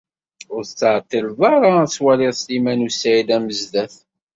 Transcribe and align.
Ur 0.53 0.61
tettɛeṭṭileḍ 0.65 1.39
ara 1.53 1.71
ad 1.83 1.89
twaliḍ 1.95 2.33
Sliman 2.35 2.85
u 2.87 2.89
Saɛid 2.91 3.29
Amezdat. 3.35 3.95